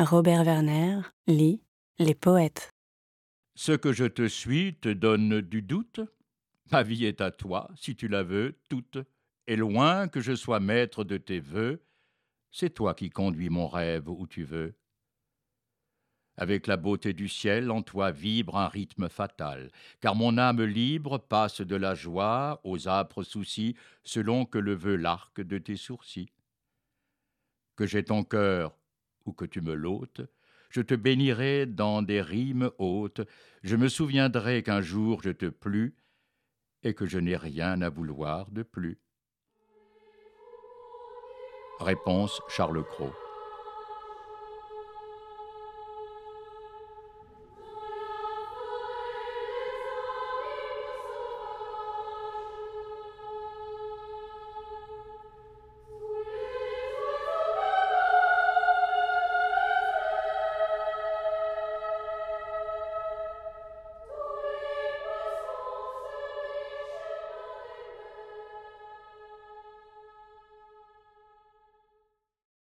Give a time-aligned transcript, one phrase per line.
[0.00, 1.60] Robert Werner lit
[1.98, 2.70] Les poètes.
[3.56, 6.00] Ce que je te suis te donne du doute
[6.70, 8.98] Ma vie est à toi, si tu la veux, toute,
[9.48, 11.82] et loin que je sois maître de tes vœux,
[12.52, 14.76] c'est toi qui conduis mon rêve où tu veux.
[16.36, 21.18] Avec la beauté du ciel, en toi vibre un rythme fatal, car mon âme libre
[21.18, 23.74] passe de la joie aux âpres soucis,
[24.04, 26.30] selon que le veut l'arc de tes sourcils.
[27.74, 28.77] Que j'ai ton cœur
[29.28, 30.22] ou que tu me l'ôtes,
[30.70, 33.20] je te bénirai dans des rimes hautes,
[33.62, 35.94] je me souviendrai qu'un jour je te plus,
[36.82, 38.98] et que je n'ai rien à vouloir de plus.
[41.80, 43.27] Réponse Charles Cros.